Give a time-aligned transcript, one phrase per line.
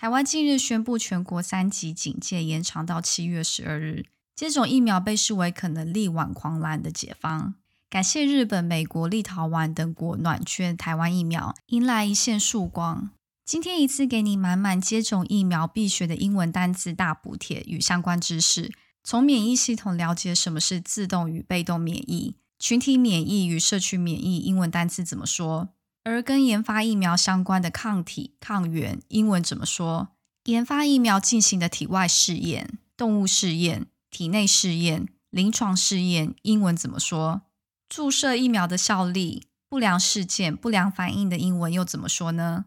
[0.00, 7.56] 台湾近日宣布全国三级警戒延长到七月十二日，接种疫苗被视为可能力挽狂澜的解方。
[7.90, 13.10] 感谢日本、美国、立陶宛等国暖捐台湾疫苗，迎来一线曙光。
[13.44, 18.70] 今天一次给你满满接种疫苗必学的英文单词大补贴与相关知识，
[19.02, 25.70] 从免疫系统了解什么是自动与被动免疫、群体免疫与社区免疫，英文单词怎么说？
[26.08, 30.08] 而跟研发疫苗相关的抗体、抗原，英文怎么说？
[30.44, 37.42] 研发疫苗进行的体外试验、动物试验、体内试验、临床试验，英文怎么说？
[37.90, 42.64] 注射疫苗的效力、不良事件、不良反应的英文又怎么说呢？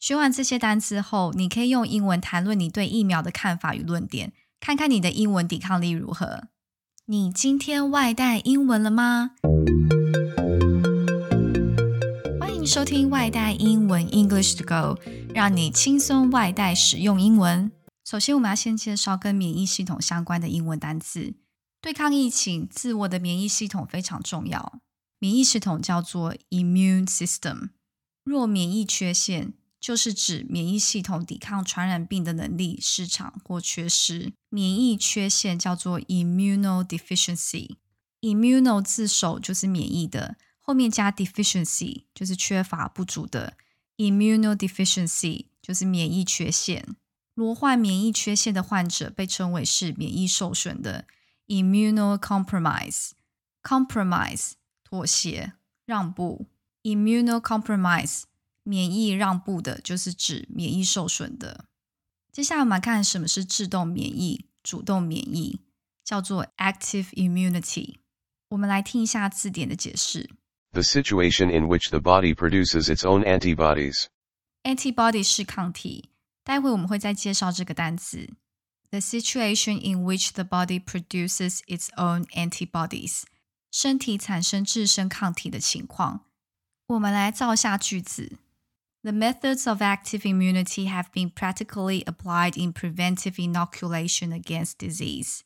[0.00, 6.44] 学完这些单词后，你可以用英文谈论你对疫苗的看法与论点，看看你的英文抵抗力如何。
[7.04, 9.32] 你今天外带英文了吗？
[12.68, 15.00] 收听外带英文 English to Go，
[15.34, 17.72] 让你轻松外带使用英文。
[18.04, 21.32] 首先，我们要先介绍跟免疫系统相关的英文单词。
[21.80, 24.80] 对抗疫情，自我的免疫系统非常重要。
[25.18, 27.70] 免疫系统叫做 immune system。
[28.22, 34.34] 若免疫缺陷，就是指免疫系统抵抗传染病的能力失常或缺失。
[34.50, 37.76] 免疫缺陷叫做 immunodeficiency。
[38.20, 40.36] immuno 自首就是免疫的。
[40.68, 43.56] 后面加 deficiency 就是缺乏不足的
[43.96, 46.94] ，immunodeficiency 就是免疫缺陷。
[47.32, 51.06] 罹患免疫缺陷的患者被称为是免疫受损的
[51.46, 53.12] ，immunocompromise。
[53.62, 54.50] compromise
[54.84, 55.54] 妥协、
[55.86, 56.48] 让步
[56.82, 58.24] ，immunocompromise
[58.62, 61.64] 免疫让步的，就是指免疫受损的。
[62.30, 65.62] 接下来我们看什么是自动免疫、主动免疫，
[66.04, 68.00] 叫做 active immunity。
[68.50, 70.28] 我们来听一下字典的解释。
[70.71, 74.07] The situation in which the body produces its own antibodies.
[74.63, 76.09] Antibody 是抗体，
[76.43, 78.29] 待会我们会再介绍这个单词。
[78.89, 83.23] The situation in which the body produces its own antibodies，
[83.71, 86.25] 身体产生自身抗体的情况。
[86.87, 88.37] 我们来造下句子。
[89.01, 95.41] The methods of active immunity have been practically applied in preventive inoculation against disease.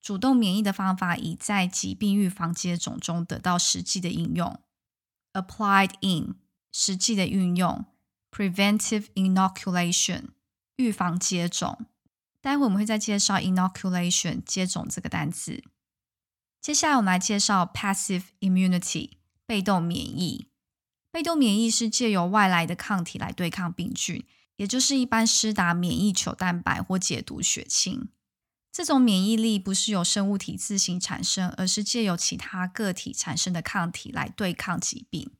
[0.00, 4.60] 主动免疫的方法已在疾病预防接种中得到实际的应用。
[5.32, 6.36] Applied in
[6.72, 7.84] 实际的运用
[8.30, 10.30] ，preventive inoculation
[10.76, 11.86] 预防接种。
[12.40, 15.62] 待会我们会再介绍 inoculation 接种这个单词。
[16.60, 19.10] 接下来我们来介绍 passive immunity
[19.46, 20.48] 被动免疫。
[21.12, 24.24] 被动免疫是借由外来的抗体来对抗病菌，
[24.56, 28.08] 也就是一般施打免疫球蛋白或解毒血清。
[28.72, 35.32] 这种免疫力不是由生物体自行产生，而是借由其他个体产生的抗体来对抗疾病。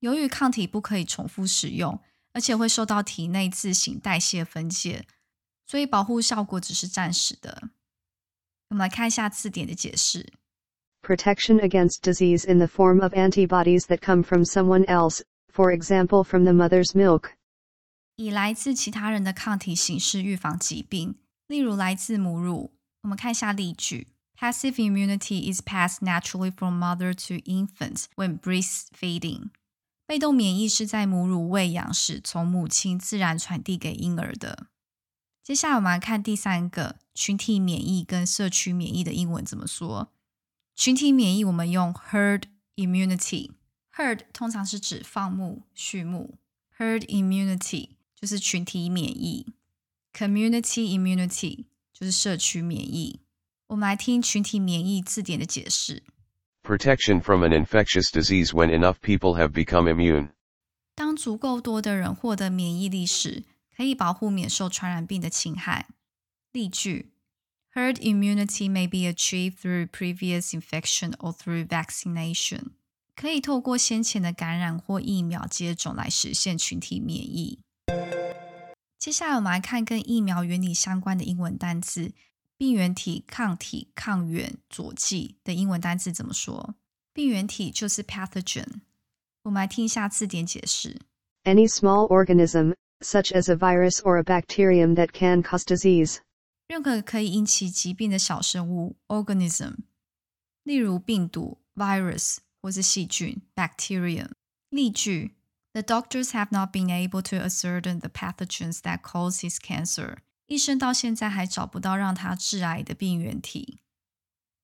[0.00, 2.00] 由于抗体不可以重复使用，
[2.32, 5.06] 而且会受到体内自行代谢分解，
[5.66, 7.70] 所以保护效果只是暂时的。
[8.68, 10.32] 我们来看一下字典的解释
[11.02, 15.22] ：Protection against disease in the form of antibodies that come from someone else,
[15.52, 17.30] for example from the mother's milk。
[18.16, 21.16] 以来自其他人的抗体形式预防疾病。
[21.50, 22.70] 例如来自母乳，
[23.02, 24.06] 我们看一下例句
[24.38, 29.48] ：Passive immunity is passed naturally from mother to infant when breastfeeding。
[30.06, 34.68] 被动免疫是在母乳喂养时从母亲自然传递给婴儿的。
[35.42, 40.12] 接下来我们来看第三个群体免疫跟社区免疫的英文怎么说。
[40.76, 42.44] 群体免疫我们用 herd
[42.76, 46.38] immunity，herd 通常是指放牧、畜牧
[46.78, 49.52] ，herd immunity 就是群体免疫。
[50.13, 53.21] Community immunity 就是社区免疫。
[53.67, 56.03] 我们来听群体免疫字典的解释：
[56.63, 60.29] Protection from an infectious disease when enough people have become immune。
[60.95, 63.43] 当足够多的人获得免疫力时，
[63.75, 65.89] 可以保护免受传染病的侵害。
[66.51, 67.11] 例句：
[67.73, 72.71] Herd immunity may be achieved through previous infection or through vaccination。
[73.15, 77.59] 可以透过先前的感染或疫苗接种来实现群体免疫。
[79.00, 82.12] 接下来我们来看跟疫苗原理相关的英文单词：
[82.58, 86.74] 病原体、抗体、抗原、佐剂的英文单词怎么说？
[87.14, 88.82] 病原体就是 pathogen。
[89.44, 91.00] 我们来听一下字典解释
[91.44, 96.18] ：Any small organism, such as a virus or a bacterium that can cause disease。
[96.68, 99.76] 任何可以引起疾病的小生物 organism，
[100.62, 104.28] 例如病毒 virus 或是细菌 bacterium。
[104.68, 105.30] 例句。
[105.73, 110.19] The doctors have not been able to ascertain the pathogens that cause his cancer。
[110.47, 113.79] 医生到现在还找不到让他致癌的病原体。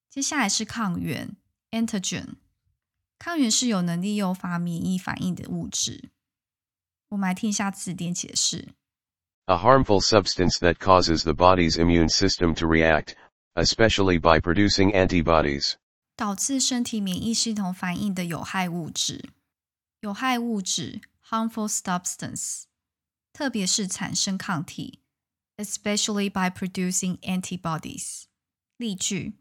[0.09, 1.35] 接下来是抗原
[1.71, 2.35] （antigen）。
[3.17, 6.11] 抗原是有能力诱发免疫反应的物质。
[7.09, 8.69] 我们来听一下字典解释
[9.45, 13.15] A harmful substance that causes the body's immune system to react,
[13.55, 15.73] especially by producing antibodies.
[16.15, 19.31] 导致身体免疫系统反应的有害物质。
[20.05, 22.63] 有害物质 （harmful substance），
[23.31, 25.01] 特别是产生抗体，
[25.57, 28.23] especially by producing antibodies。
[28.77, 29.33] 例句：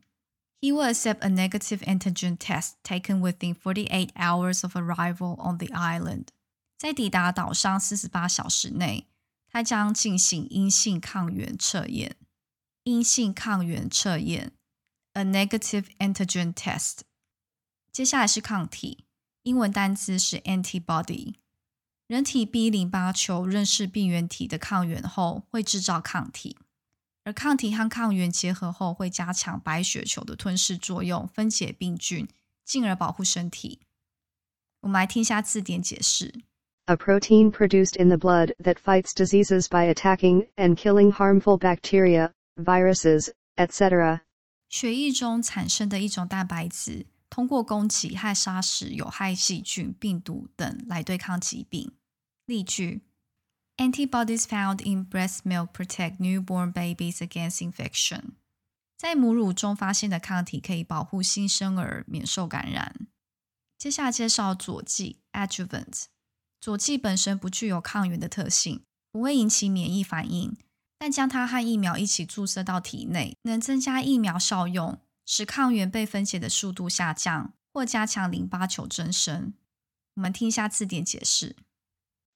[0.61, 5.69] He will accept a negative antigen test taken within 48 hours of arrival on the
[5.69, 6.27] island。
[6.77, 9.07] 在抵达岛上四十八小时内，
[9.49, 12.17] 他将进行阴性抗原测验。
[12.85, 14.53] 阴性抗原测验，
[15.13, 17.01] a negative antigen test。
[17.93, 19.04] 接下来是抗体，
[19.46, 21.36] 英文单词是 antibody。
[22.08, 26.58] 人体 B 淋巴球认识病原体的抗原后，会制造抗体，
[27.24, 32.28] 而抗体和抗原结合后，会加强白血球的吞噬作用，分解病菌，
[32.64, 33.82] 进而保护身体。
[34.80, 36.34] 我们来听一下字典解释。
[36.86, 43.30] A protein produced in the blood that fights diseases by attacking and killing harmful bacteria, viruses,
[43.58, 44.22] etc.
[44.70, 51.92] 血液中产生的一种蛋白质，通过攻击和杀死有害细菌、病毒等来对抗疾病。
[52.46, 53.02] 例句
[53.76, 58.36] ：Antibodies found in breast milk protect newborn babies against infection。
[58.98, 63.06] 在母乳中发现的抗体可以保护新生儿免受感染。
[63.78, 66.06] 接下来介绍佐剂 （adjuvant）。
[66.62, 70.56] 佐剂本身不具有抗原的特性，不会引起免疫反应，
[70.98, 79.55] 但将它和疫苗一起注射到体内，能增加疫苗效用，使抗原被分解的速度下降，或加强淋巴球增生。
[80.15, 81.57] 我们听一下字典解释：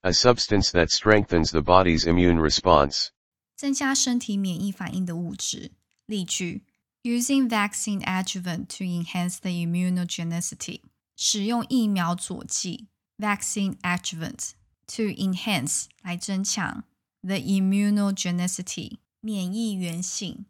[0.01, 3.07] A substance that strengthens the body's immune response，
[3.55, 5.71] 增加身体免疫反应的物质。
[6.05, 6.63] 例句：
[7.03, 10.81] Using vaccine adjuvant to enhance the immunogenicity，
[11.15, 12.87] 使用疫苗佐剂。
[13.17, 14.51] vaccine adjuvant
[14.87, 16.83] to enhance 来增强
[17.21, 20.45] the immunogenicity 免疫原性。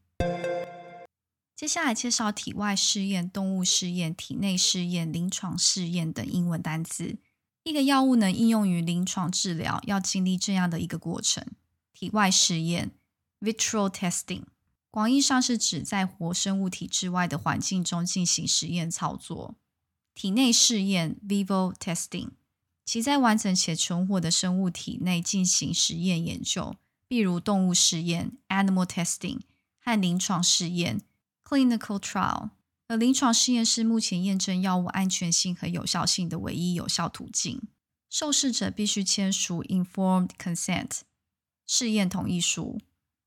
[1.60, 7.18] 接下来介绍体外试验、动物试验、体内试验、临床试验等英文单词。
[7.64, 11.46] 一个药物能应用于临床治疗，要经历这样的一个过程：
[11.92, 12.92] 体外试验
[13.42, 14.44] （vitro testing），
[14.90, 19.56] 广义上是指在活生物体之外的环境中进行实验操作；
[20.14, 22.30] 体内试验 （vivo testing）。
[22.86, 26.74] 其在完整且存活的生物体内进行实验研究，
[27.08, 29.40] 例如动物试验 （animal testing）
[29.78, 31.02] 和临床试验
[31.49, 32.49] （clinical trial）。
[32.87, 37.61] 而临床试验是目前验证药物安全性和有效性的唯一有效途径。
[38.09, 41.01] 受试者必须签署 informed consent
[41.65, 42.79] 试验同意书。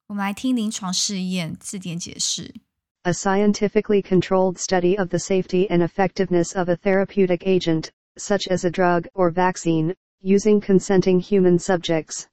[0.07, 2.55] 我们来听临床试验字典解释：
[3.03, 7.91] A scientifically controlled study of the safety and effectiveness of a therapeutic agent.
[8.19, 12.25] such as a drug or vaccine, using consenting human subjects.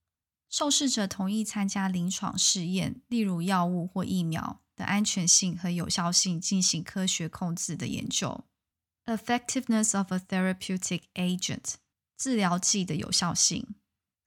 [0.50, 8.45] 受试者同意参加临床试验，例如药物或疫苗 的安全性和有效性进行科学控制的研究。
[9.05, 11.75] Effectiveness of a therapeutic agent，
[12.17, 13.75] 治疗剂的有效性。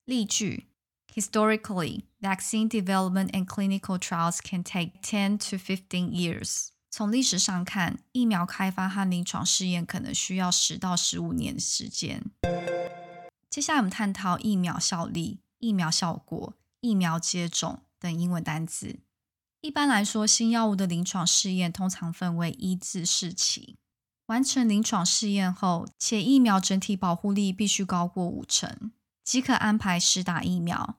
[0.06, 0.68] 例句
[1.14, 6.68] ：Historically, vaccine development and clinical trials can take ten to fifteen years.
[6.92, 12.24] 从历史上看，疫苗开发和临床试验可能需要十到十五年时间。
[13.50, 19.00] 接下来，我们探讨疫苗效力、疫苗效果、疫苗接种等英文单词。
[19.64, 23.78] 一般来说，新药物的临床试验通常分为一至四期。
[24.26, 28.92] 完成临床试验后，且疫苗整体保护力必须高过五成，
[29.24, 30.98] 即可安排施打疫苗。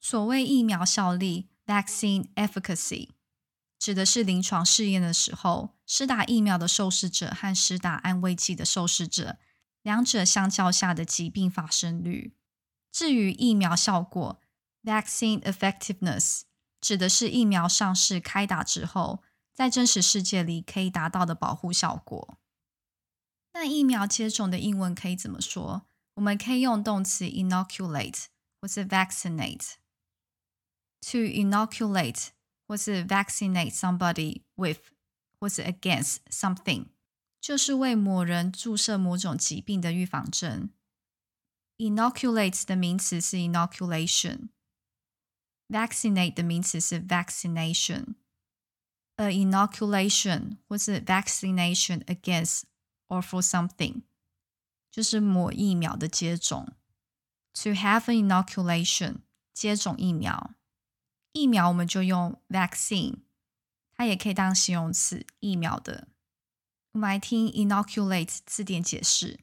[0.00, 3.08] 所谓疫苗效力 （vaccine efficacy）。
[3.76, 9.36] 指的是临床试验的时候，施打疫苗的受试者和施打安慰剂的受试者，
[9.82, 12.36] 两者相较下的疾病发生率。
[12.92, 14.40] 至于疫苗效果
[14.84, 16.42] （vaccine effectiveness），
[16.80, 22.38] 指的是疫苗上市开打之后，在真实世界里可以达到的保护效果。
[23.52, 25.86] 那疫苗接种的英文可以怎么说？
[26.14, 28.24] 我们可以用动词 inoculate
[28.60, 29.74] 或是 vaccinate。
[31.02, 32.28] To inoculate
[32.66, 34.80] 或是 vaccinate somebody with，
[35.38, 36.86] 或是 against something，
[37.40, 40.70] 就是为某人注射某种疾病的预防针。
[41.78, 44.48] inoculate 的名词是 inoculation
[45.69, 52.63] inoculation，vaccinate 的名词是 vaccination。a inoculation 或是 vaccination against
[53.07, 54.01] or for something，
[54.89, 56.73] 就是抹疫苗的接种。
[57.53, 59.17] To have an inoculation，
[59.53, 60.55] 接种疫苗。
[61.33, 63.19] 疫苗我们就用 vaccine，
[63.95, 66.07] 它也可以当形容词，疫苗的。
[66.93, 69.39] 我们来听 inoculate 字典解释：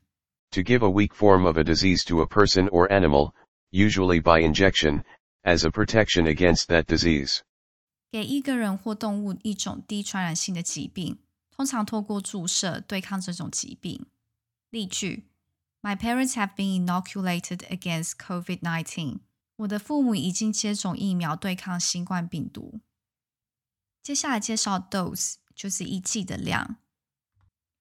[0.50, 3.32] To give a weak form of a disease to a person or animal,
[3.70, 5.04] usually by injection,
[5.42, 7.40] as a protection against that disease.
[8.10, 11.18] 给一个人或动物一种低传染性的疾病，
[11.50, 14.06] 通常透过注射对抗这种疾病。
[14.70, 15.28] 例句：
[15.82, 19.20] My parents have been inoculated against COVID-19.
[19.56, 22.80] 我的父母已经接种疫苗对抗新冠病毒。
[24.02, 26.76] 接下来介绍 dose，就是一剂的量。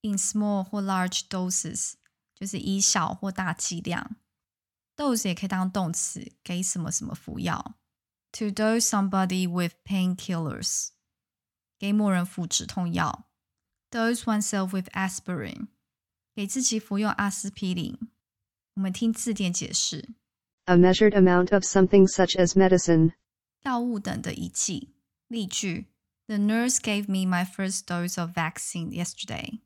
[0.02, 1.94] In small 或 large doses，
[2.36, 4.16] 就是以小或大剂量。
[5.02, 7.76] dose 也可以当动词，给什么什么服药。
[8.34, 10.90] To dose somebody with painkillers，
[11.80, 13.30] 给某人服止痛药。
[13.90, 15.68] Dose oneself with aspirin，
[16.36, 17.98] 给自己服用阿司匹林。
[18.76, 20.10] 我们听字典解释。
[20.66, 23.14] A measured amount of something such as medicine.
[23.64, 24.94] 药物等的仪器。
[25.28, 25.88] 例句：
[26.28, 29.62] The nurse gave me my first dose of vaccine yesterday.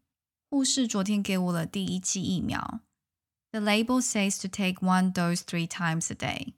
[0.50, 2.82] 护士昨天给我了第一剂疫苗。
[3.56, 6.54] The label says to take one dose three times a day.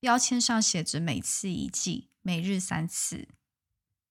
[0.00, 3.28] 标签上写着每次一剂，每日三次。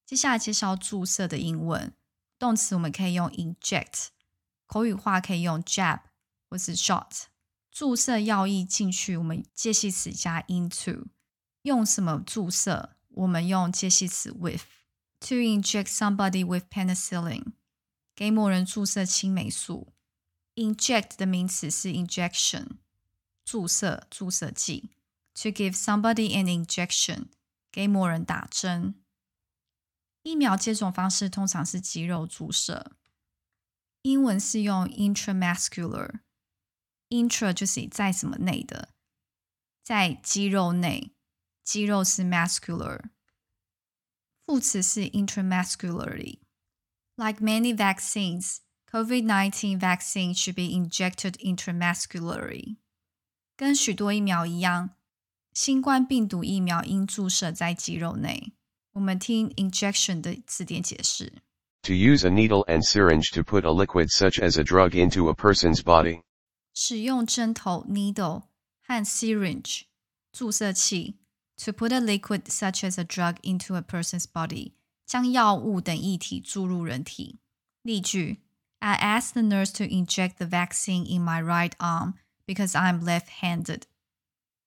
[0.05, 1.93] 接下来介绍注射的英文
[2.39, 4.07] 动词，我们可以用 inject，
[4.65, 6.01] 口语化可以用 jab
[6.49, 7.23] 或是 shot。
[7.71, 11.07] 注射药液进去，我们介系词加 into。
[11.61, 12.95] 用什么注射？
[13.09, 17.53] 我们用介系词 with。To inject somebody with penicillin，
[18.15, 19.93] 给某人注射青霉素。
[20.55, 22.77] Inject 的名词是 injection，
[23.43, 24.91] 注射、注射剂。
[25.35, 27.27] To give somebody an injection，
[27.71, 28.95] 给某人打针。
[30.23, 32.97] 疫苗接种方式通常是肌肉注射，
[34.01, 38.89] 英文是用 intramuscular。intra 就是在什么内的，
[39.83, 41.13] 在肌肉内，
[41.63, 43.09] 肌肉是 muscular，
[44.45, 48.57] 副词是 intramuscularly。Like many vaccines,
[48.95, 52.77] COVID-19 vaccine should be injected intramuscularly。
[53.55, 54.91] 跟许多疫苗一样，
[55.53, 58.53] 新冠病毒疫苗应注射在肌肉内。
[58.93, 61.31] 我们听 injection 的字典解释。
[61.83, 65.33] To use a needle and syringe to put a liquid such as a drug into a
[65.33, 66.21] person's body.
[66.73, 68.43] 使用针头 needle
[68.85, 69.83] 和 syringe
[70.31, 71.19] 注射器
[71.57, 74.73] to put a liquid such as a drug into a person's body
[75.05, 77.39] 将药物等液体注入人体。
[77.81, 78.41] 例句
[78.79, 82.13] ：I asked the nurse to inject the vaccine in my right arm
[82.45, 83.83] because I'm left-handed。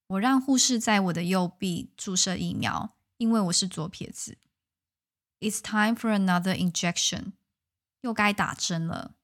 [0.07, 4.39] 我让护士在我的右臂注射疫苗，因为我是左撇子。
[5.41, 7.33] It's time for another injection。
[8.03, 9.15] 又该打针了。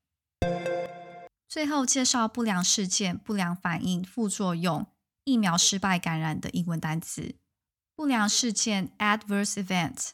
[1.47, 4.87] 最后介绍不良事件、不良反应、副作用、
[5.25, 7.35] 疫苗失败感染的英文单词。
[7.95, 10.11] 不良事件 （adverse event）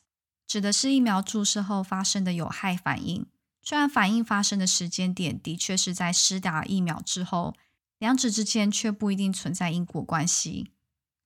[0.47, 3.27] 指的是疫苗注射后发生的有害反应，
[3.62, 7.56] 虽然反应发生的时间点的确是在施打疫苗之后，
[8.00, 10.72] 两者之间却不一定存在因果关系。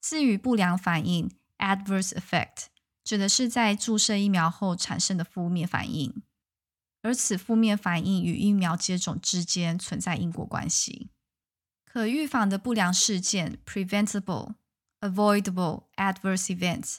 [0.02, 2.66] 至于不良反应 （adverse effect）
[3.04, 6.22] 指的是在注射疫苗后产生的负面反应。
[7.02, 11.10] 而此负面反应与疫苗接种之间存在因果关系。
[11.86, 14.56] 可预防的不良事件 （preventable,
[15.00, 16.98] avoidable adverse events）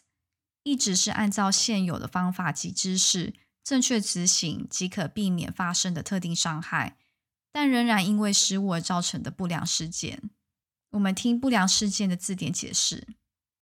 [0.63, 3.35] 一直是按照现有的方法及知识
[3.67, 6.97] 正确执行即可避免发生的特定伤害，
[7.51, 10.31] 但仍然因为失误而造成的不良事件。
[10.91, 13.09] 我们听不良事件的字典解释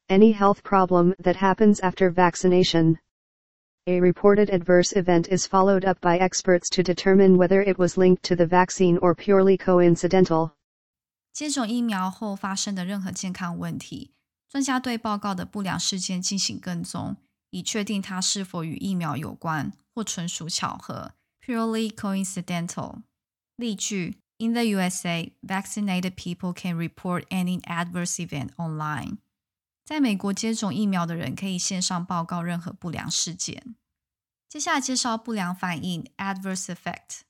[0.07, 2.97] ：Any health problem that happens after vaccination.
[3.85, 8.23] A reported adverse event is followed up by experts to determine whether it was linked
[8.23, 10.53] to the vaccine or purely coincidental.
[11.31, 14.15] 接种疫苗后发生的任何健康问题，
[14.49, 17.17] 专家对报告的不良事件进行跟踪，
[17.51, 23.03] 以确定它是否与疫苗有关或纯属巧合 （purely coincidental）。
[23.55, 29.17] 例句：In the USA, vaccinated people can report any adverse event online.
[29.85, 33.75] 在美国接种疫苗的人可以线上报告任何不良事件。
[34.47, 37.21] 接下来介绍不良反应 （adverse effect）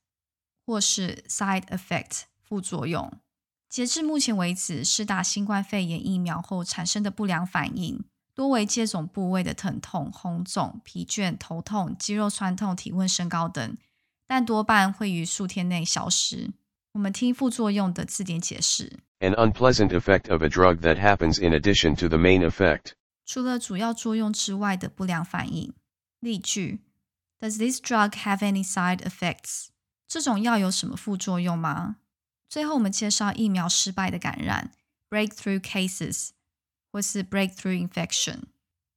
[0.66, 3.20] 或是 side effect 副作用。
[3.70, 13.78] 截至目前为止，施打新冠肺炎疫苗后产生的不良反应多为接种部位的疼痛、红肿、疲倦、头痛、肌肉酸痛、体温升高等，
[14.26, 16.52] 但多半会于数天内消失。
[16.94, 19.00] 我们听副作用的字典解释。
[19.20, 22.94] An unpleasant effect of a drug that happens in addition to the main effect.
[23.26, 25.74] 除了主要作用之外的不良反应。
[26.20, 26.80] 例句
[27.40, 29.68] ：Does this drug have any side effects？
[30.08, 31.98] 这种药有什么副作用吗？
[32.50, 34.72] 最后，我们介绍疫苗失败的感染
[35.10, 36.32] （breakthrough cases）
[36.91, 38.45] 或是 breakthrough infection。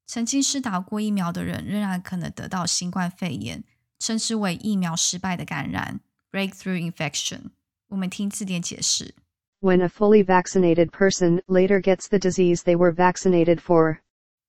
[0.05, 3.63] 曾经施打过疫苗的人仍然可能得到新冠肺炎，
[3.99, 5.99] 称之为疫苗失败的感染
[6.31, 7.51] （breakthrough infection）。
[7.89, 9.15] 我们听字典解释。
[9.61, 13.99] when a fully vaccinated person later gets the disease they were vaccinated for.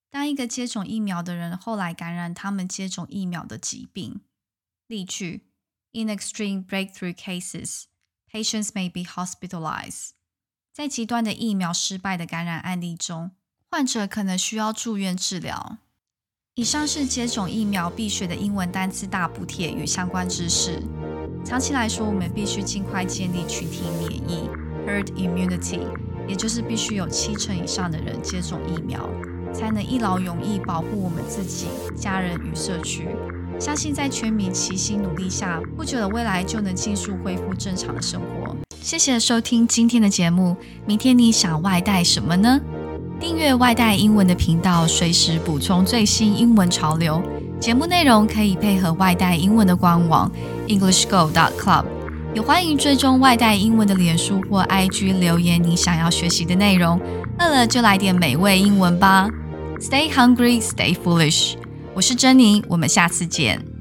[0.09, 4.21] 当一个接种疫苗的人后来感染他们接种疫苗的疾病。
[4.87, 5.43] 例句：
[5.93, 7.85] In extreme breakthrough cases,
[8.31, 10.11] patients may be hospitalized.
[10.76, 13.32] 在极端的疫苗失败的感染案例中，
[13.72, 15.78] 患者可能需要住院治疗。
[16.56, 20.84] 以上是接种疫苗必学的英文单词大补贴与相关知识。
[21.46, 24.50] 长期来说，我们必须尽快建立群体免疫
[24.86, 25.80] （herd immunity），
[26.28, 29.10] 也就是必须有七成以上的人接种疫苗，
[29.54, 33.08] 才能一劳永逸保护我们自己、家人与社区。
[33.58, 38.65] 相信在全民齐心努力下，不久的未来就能尽速恢复正常的生活。
[38.86, 42.62] 谢谢收听今天的节目，明天你想外带什么呢？
[43.20, 47.20] 订阅外带英文的频道，随时补充最新英文潮流。
[47.60, 50.32] 节目内容可以配合外带英文的官网
[50.68, 51.86] EnglishGo.Club，
[52.36, 57.02] 也欢迎追踪外带英文的脸书或 IG 留言你想要学习的内容。
[57.40, 59.28] 饿了就来点美味英文吧
[59.80, 61.56] ！Stay hungry, stay foolish。
[61.96, 63.75] 我是珍妮，我们下次见。